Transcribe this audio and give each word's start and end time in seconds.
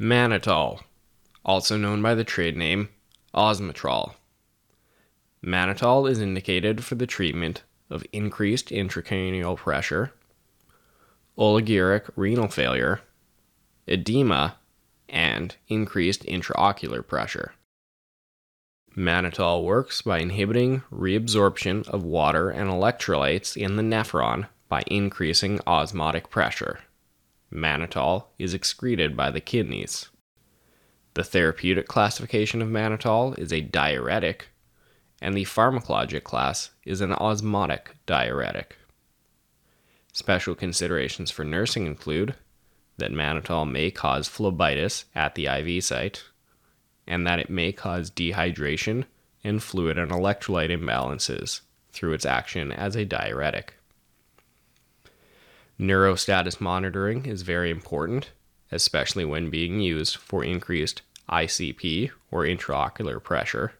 Mannitol, 0.00 0.80
also 1.44 1.76
known 1.76 2.00
by 2.00 2.14
the 2.14 2.24
trade 2.24 2.56
name 2.56 2.88
Osmitrol. 3.34 4.14
Mannitol 5.44 6.10
is 6.10 6.22
indicated 6.22 6.82
for 6.82 6.94
the 6.94 7.06
treatment 7.06 7.64
of 7.90 8.06
increased 8.10 8.70
intracranial 8.70 9.58
pressure, 9.58 10.14
oliguric 11.36 12.08
renal 12.16 12.48
failure, 12.48 13.02
edema, 13.86 14.56
and 15.06 15.56
increased 15.68 16.24
intraocular 16.24 17.06
pressure. 17.06 17.52
Mannitol 18.96 19.64
works 19.64 20.00
by 20.00 20.20
inhibiting 20.20 20.82
reabsorption 20.90 21.86
of 21.88 22.04
water 22.04 22.48
and 22.48 22.70
electrolytes 22.70 23.54
in 23.54 23.76
the 23.76 23.82
nephron 23.82 24.48
by 24.66 24.82
increasing 24.86 25.60
osmotic 25.66 26.30
pressure. 26.30 26.80
Mannitol 27.52 28.26
is 28.38 28.54
excreted 28.54 29.16
by 29.16 29.30
the 29.30 29.40
kidneys. 29.40 30.08
The 31.14 31.24
therapeutic 31.24 31.88
classification 31.88 32.62
of 32.62 32.68
mannitol 32.68 33.36
is 33.38 33.52
a 33.52 33.60
diuretic, 33.60 34.48
and 35.20 35.34
the 35.34 35.44
pharmacologic 35.44 36.22
class 36.22 36.70
is 36.84 37.00
an 37.00 37.12
osmotic 37.12 37.96
diuretic. 38.06 38.76
Special 40.12 40.54
considerations 40.54 41.30
for 41.30 41.44
nursing 41.44 41.86
include 41.86 42.36
that 42.98 43.12
mannitol 43.12 43.68
may 43.68 43.90
cause 43.90 44.28
phlebitis 44.28 45.04
at 45.14 45.34
the 45.34 45.46
IV 45.46 45.82
site, 45.82 46.24
and 47.06 47.26
that 47.26 47.40
it 47.40 47.50
may 47.50 47.72
cause 47.72 48.10
dehydration 48.10 49.04
and 49.42 49.62
fluid 49.62 49.98
and 49.98 50.10
electrolyte 50.10 50.70
imbalances 50.70 51.62
through 51.90 52.12
its 52.12 52.26
action 52.26 52.70
as 52.70 52.94
a 52.94 53.04
diuretic. 53.04 53.74
Neurostatus 55.80 56.60
monitoring 56.60 57.24
is 57.24 57.40
very 57.40 57.70
important, 57.70 58.32
especially 58.70 59.24
when 59.24 59.48
being 59.48 59.80
used 59.80 60.16
for 60.16 60.44
increased 60.44 61.00
ICP 61.30 62.10
or 62.30 62.44
intraocular 62.44 63.22
pressure. 63.22 63.72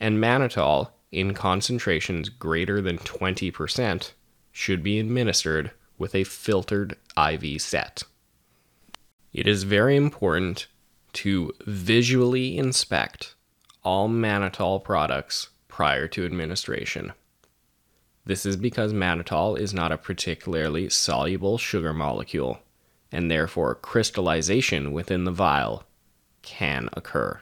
And 0.00 0.18
mannitol 0.18 0.90
in 1.12 1.32
concentrations 1.32 2.28
greater 2.28 2.80
than 2.80 2.98
20% 2.98 4.10
should 4.50 4.82
be 4.82 4.98
administered 4.98 5.70
with 5.96 6.12
a 6.16 6.24
filtered 6.24 6.96
IV 7.16 7.62
set. 7.62 8.02
It 9.32 9.46
is 9.46 9.62
very 9.62 9.94
important 9.94 10.66
to 11.14 11.52
visually 11.66 12.58
inspect 12.58 13.36
all 13.84 14.08
mannitol 14.08 14.82
products 14.82 15.50
prior 15.68 16.08
to 16.08 16.24
administration. 16.24 17.12
This 18.28 18.44
is 18.44 18.58
because 18.58 18.92
mannitol 18.92 19.58
is 19.58 19.72
not 19.72 19.90
a 19.90 19.96
particularly 19.96 20.90
soluble 20.90 21.56
sugar 21.56 21.94
molecule, 21.94 22.58
and 23.10 23.30
therefore 23.30 23.74
crystallization 23.74 24.92
within 24.92 25.24
the 25.24 25.32
vial 25.32 25.84
can 26.42 26.90
occur. 26.92 27.40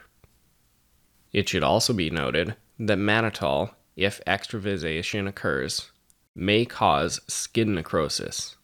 It 1.33 1.49
should 1.49 1.61
also 1.61 1.91
be 1.91 2.09
noted 2.09 2.55
that 2.79 2.97
mannitol, 2.97 3.71
if 3.97 4.21
extravasation 4.25 5.27
occurs, 5.27 5.91
may 6.33 6.63
cause 6.63 7.19
skin 7.27 7.75
necrosis, 7.75 8.55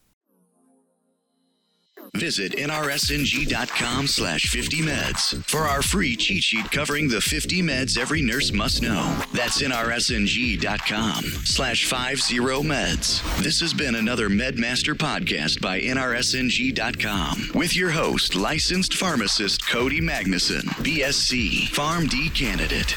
Visit 2.24 2.54
nrsng.com 2.54 4.08
slash 4.08 4.46
50meds 4.46 5.44
for 5.44 5.64
our 5.64 5.82
free 5.82 6.16
cheat 6.16 6.42
sheet 6.42 6.72
covering 6.72 7.10
the 7.10 7.20
50 7.20 7.62
meds 7.62 7.98
every 7.98 8.22
nurse 8.22 8.54
must 8.54 8.82
know. 8.82 9.22
That's 9.34 9.62
nrsng.com 9.62 11.22
slash 11.44 11.86
50meds. 11.86 13.44
This 13.44 13.60
has 13.60 13.74
been 13.74 13.96
another 13.96 14.30
MedMaster 14.30 14.94
podcast 14.94 15.60
by 15.60 15.82
nrsng.com 15.82 17.52
with 17.60 17.76
your 17.76 17.90
host, 17.90 18.36
licensed 18.36 18.94
pharmacist 18.94 19.68
Cody 19.68 20.00
Magnuson, 20.00 20.64
BSc, 20.80 21.68
PharmD 21.72 22.34
candidate. 22.34 22.96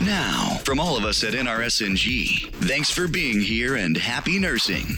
Now, 0.00 0.60
from 0.64 0.78
all 0.78 0.96
of 0.96 1.04
us 1.04 1.24
at 1.24 1.32
NRSNG, 1.32 2.52
thanks 2.52 2.92
for 2.92 3.08
being 3.08 3.40
here 3.40 3.74
and 3.74 3.96
happy 3.96 4.38
nursing. 4.38 4.96